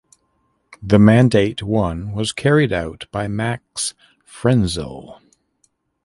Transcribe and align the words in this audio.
The 0.81 0.97
mandate 0.97 1.61
won 1.61 2.13
was 2.13 2.31
carried 2.33 2.73
out 2.73 3.05
by 3.11 3.27
Max 3.27 3.93
Frenzel. 4.25 5.21